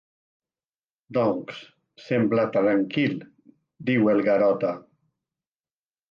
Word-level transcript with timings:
Doncs 1.17 1.59
sembla 2.05 2.45
tranquil 2.55 3.13
—diu 3.25 4.09
el 4.15 4.23
Garota. 4.29 4.71